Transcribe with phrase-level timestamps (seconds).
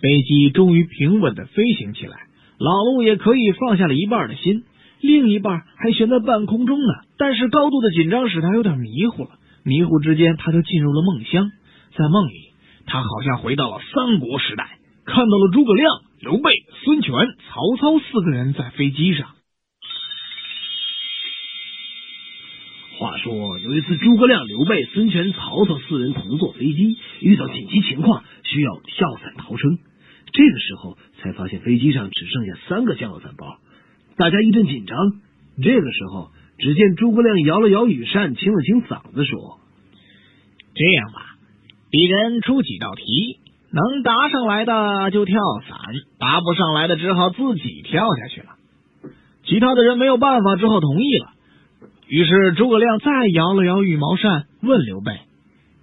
[0.00, 2.16] 飞机终于平稳的飞行起来，
[2.58, 4.64] 老陆也可以放下了一半的心，
[5.00, 6.94] 另一半还悬在半空中呢。
[7.18, 9.30] 但是高度的紧张使他有点迷糊了，
[9.62, 11.50] 迷糊之间他就进入了梦乡，
[11.96, 12.32] 在梦里，
[12.86, 16.50] 他好像回到了三国时代，看到了诸葛亮、刘备、
[16.84, 17.12] 孙权、
[17.48, 19.28] 曹操四个人在飞机上。
[22.98, 29.78] 话说有一次，诸葛亮、刘备、孙权、曹操四人同坐飞机，遇到紧急情况，需要跳伞逃生。
[30.32, 33.58] 这个时候才发现飞机上只剩下三个降落伞包，
[34.16, 34.96] 大家一阵紧张。
[35.62, 39.58] 这个时候，只见诸葛亮摇了摇羽扇，清了清嗓子说
[40.74, 41.36] ：“这样吧，
[41.90, 43.38] 一人出几道题，
[43.72, 45.38] 能答上来的就跳
[45.68, 45.78] 伞，
[46.18, 48.46] 答不上来的只好自己跳下去了。”
[49.44, 51.30] 其他的人没有办法，只好同意了。
[52.06, 55.18] 于是诸葛亮再摇了摇羽毛扇，问刘备：“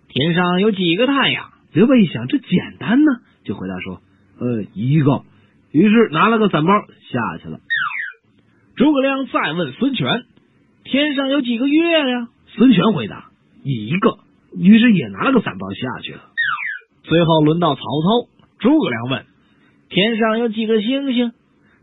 [0.08, 3.12] 天上有几个太阳？”刘备一想，这简单呢，
[3.44, 4.02] 就回答说
[4.40, 5.24] ：“呃，一个。”
[5.72, 6.74] 于是拿了个伞包
[7.12, 7.60] 下去了。
[8.76, 10.24] 诸葛亮再问孙权
[10.86, 13.30] ：“天上有几个月呀？”孙权回答
[13.64, 14.20] ：“一个。”
[14.58, 16.22] 于是也拿了个伞包下去了。
[17.04, 18.30] 最后轮到曹操，
[18.60, 19.26] 诸葛亮问
[19.90, 21.34] ：“天上有几个星星？”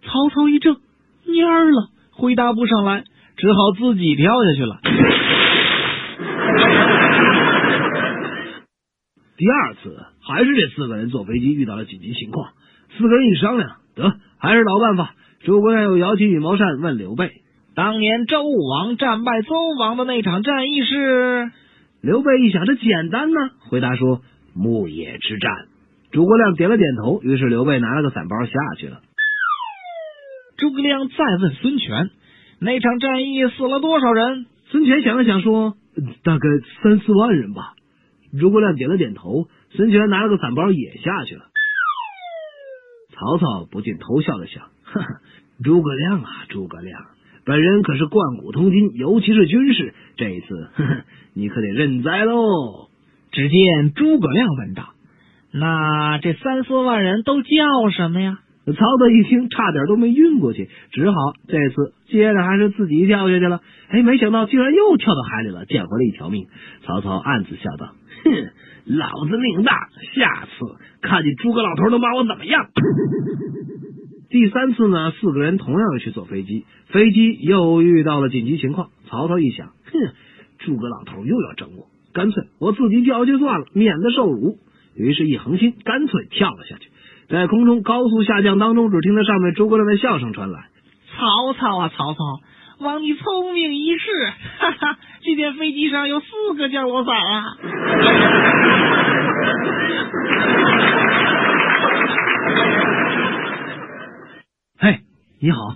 [0.02, 0.80] 曹操一怔，
[1.26, 3.04] 蔫了，回答不上来。
[3.36, 4.78] 只好自己跳下去了。
[9.36, 12.50] 第二次还是这四个人坐飞机遇到了紧急情况，
[12.96, 15.14] 四个人一商量，得还是老办法。
[15.40, 17.42] 诸葛亮又摇起羽毛扇问刘备
[17.76, 21.50] ：“当年周武王战败邹王的那场战役是？”
[22.00, 24.22] 刘备一想，这简单呢，回答说
[24.56, 25.52] ：“牧野之战。”
[26.10, 29.00] 诸葛亮点了点头，于是刘备拿了个伞包下去了。
[30.56, 32.10] 诸葛亮再问孙权。
[32.60, 34.46] 那场战役死了多少人？
[34.70, 35.74] 孙权想了想说
[36.24, 36.48] ：“大概
[36.82, 37.73] 三四万人吧。”
[38.38, 39.48] 诸葛亮点了点头。
[39.70, 41.46] 孙权拿了个伞包也下去了。
[43.10, 45.06] 曹操不禁偷笑了想：“哈哈，
[45.62, 47.00] 诸葛亮啊，诸葛亮，
[47.44, 52.88] 本人可是贯古通今，尤其是军事，这一次呵呵你可得认栽喽。”
[53.32, 54.94] 只见诸葛亮问道
[55.50, 58.38] ：“那这三四万人都叫什么呀？”
[58.72, 61.16] 曹操一听，差点都没晕过去，只好
[61.46, 63.60] 这次接着还是自己跳下去了。
[63.88, 66.46] 哎，没想到竟然又跳到海里了，捡回了一条命。
[66.82, 67.92] 曹操暗自笑道
[68.24, 68.30] ：“哼，
[68.86, 72.68] 老子命大，下次看见诸葛老头能把我怎么样？”
[74.30, 78.88] 第三次呢，四个人同样去坐飞机，飞机又遇到了紧急情况。
[79.06, 80.12] 曹操一想，哼，
[80.58, 84.58] 诸葛老头又要整我，干脆我自己跳下去算了，免得受辱。
[84.96, 86.88] 于是，一横心，干脆跳了下去。
[87.34, 90.68] 在空中高速下降当中，只听到上面诸葛亮的笑声传来
[91.18, 92.20] ：“曹操啊，曹操，
[92.78, 94.98] 望你聪明一世，哈哈！
[95.20, 97.44] 今天飞机上有四个降落伞啊！”
[104.78, 105.00] 嘿，
[105.42, 105.74] 你好，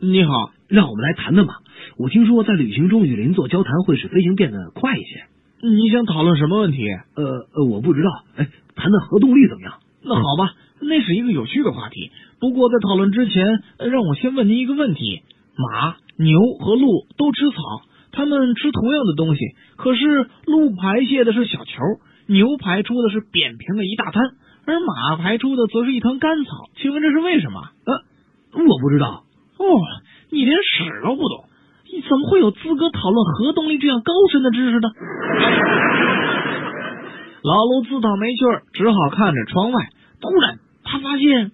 [0.00, 1.58] 你好，让我们来谈谈吧。
[1.96, 5.26] 我听说在旅行中与邻座交谈会使飞行变得快一些。
[5.62, 6.88] 你想讨论什么问题？
[7.14, 8.10] 呃呃，我不知道。
[8.36, 9.74] 哎，谈谈核动力怎么样？
[10.02, 10.54] 那好吧。
[10.80, 15.22] 那是一个有趣的话题，不过在讨论之前，让我先问您一个问题：
[15.56, 17.56] 马、牛和鹿都吃草，
[18.12, 19.40] 它们吃同样的东西，
[19.76, 21.82] 可是鹿排泄的是小球，
[22.26, 24.22] 牛排出的是扁平的一大滩，
[24.66, 26.50] 而马排出的则是一团干草。
[26.76, 27.60] 请问这是为什么？
[27.86, 27.94] 呃，
[28.64, 29.24] 我不知道。
[29.58, 29.64] 哦，
[30.30, 31.44] 你连屎都不懂，
[31.92, 34.88] 你怎么会有资格讨论核动力这样高深的知识呢？
[37.42, 39.88] 老卢自讨没趣，只好看着窗外，
[41.08, 41.52] 发现，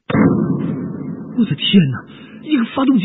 [1.38, 2.04] 我的天哪！
[2.42, 3.04] 一个发动机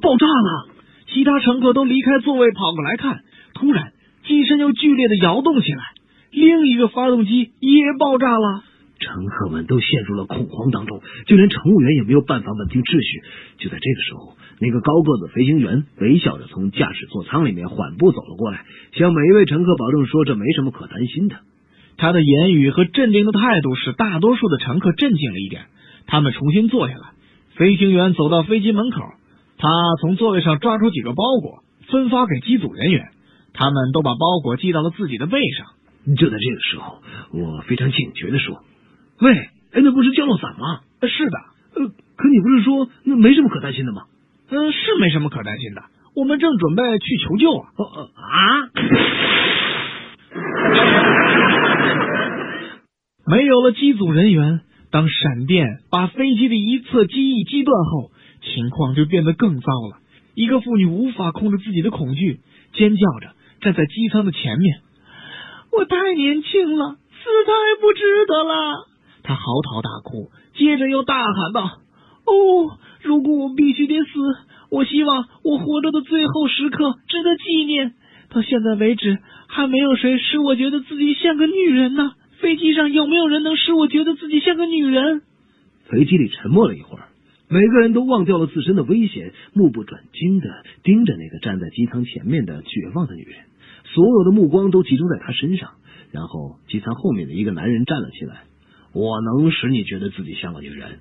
[0.00, 0.68] 爆炸了，
[1.08, 3.18] 其他乘客都离开座位跑过来看。
[3.54, 3.92] 突然，
[4.24, 5.82] 机身又剧烈的摇动起来，
[6.30, 8.62] 另一个发动机也爆炸了。
[9.00, 13.64] 乘客们都陷入了恐慌当中，就连乘务员也没有办法稳定秩序。
[13.64, 21.34] 就在这个时候，那个高个子飞行员微笑着从驾驶座舱里面缓步走了过来，向每一位乘客保证说：“这没什么可担心的。”
[21.98, 25.66] 他的言语和镇定的态度使大多数的乘客镇静了一点，
[26.06, 27.10] 他们重新坐下来。
[27.56, 29.02] 飞行员走到飞机门口，
[29.58, 29.68] 他
[30.00, 33.08] 从座位上抓出几个包裹，分发给机组人员。
[33.52, 35.66] 他们都把包裹系到了自己的背上。
[36.16, 37.02] 就在这个时候，
[37.32, 38.62] 我非常警觉的说
[39.20, 39.34] ：“喂，
[39.72, 41.38] 哎，那不是降落伞吗？”“是的。
[41.74, 44.02] ”“呃，可你不是说那没什么可担心的吗
[44.48, 45.82] ？”“嗯，是没什么可担心的。
[46.14, 47.68] 我们正准备去求救啊。
[47.76, 48.70] ”“哦啊！”
[53.30, 54.60] 没有了机组人员，
[54.90, 58.10] 当闪电把飞机的一侧机翼击断后，
[58.40, 59.98] 情况就变得更糟了。
[60.34, 62.40] 一个妇女无法控制自己的恐惧，
[62.72, 64.80] 尖叫着站在机舱的前面。
[65.72, 67.52] 我太年轻了，死太
[67.82, 68.86] 不值得了。
[69.22, 71.64] 他嚎啕大哭，接着又大喊道
[72.24, 74.08] ：“哦，如果我必须得死，
[74.70, 77.92] 我希望我活着的最后时刻值得纪念。
[78.30, 82.12] 到现在为止，还没有谁使我觉得自己像个女人呢。
[83.18, 85.22] 没有人能使我觉得自己像个女人？”
[85.90, 87.08] 飞机里沉默了一会儿，
[87.48, 93.34] 每个人都忘掉了自身的危险，目不转睛的盯着那个站在机舱前面的绝望的女人。
[93.86, 95.70] 所有的目光都集中在她身上。
[96.12, 98.44] 然后，机舱后面的一个男人站了起来。
[98.92, 101.00] 我能使你觉得自己像个女人。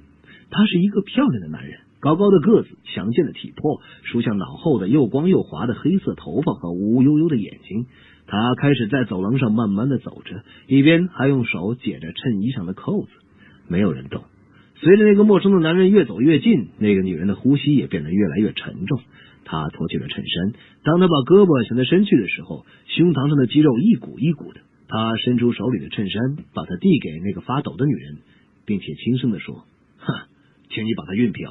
[0.49, 7.85] 他是一个漂亮的男人，高高的个子，强健的体魄，梳向脑后的又光又滑的黑色头发和乌悠悠的眼睛。
[8.27, 13.09] 他开始在走廊上慢慢的走着，一边还用手解着衬衣上的扣子。
[13.67, 14.23] 没有人动。
[14.75, 19.01] 随着那个陌生的男人越走越近，那个女人的呼吸也变得越来越沉重。
[19.43, 20.53] 她脱去了衬衫，
[20.83, 24.59] 当她把胳膊向他伸去的时候，胸膛上的肌肉一股一股的。
[24.89, 28.17] 他伸出手里的衬衫，把它递给那个发抖的女人，
[28.65, 29.65] 并且轻声的说：“，
[30.69, 31.47] 请你把它熨平。